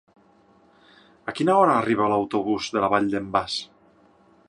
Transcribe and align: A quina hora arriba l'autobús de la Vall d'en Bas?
A 1.31 1.35
quina 1.39 1.57
hora 1.59 1.77
arriba 1.83 2.09
l'autobús 2.15 2.73
de 2.77 2.85
la 2.87 2.93
Vall 2.95 3.15
d'en 3.17 3.33
Bas? 3.37 3.61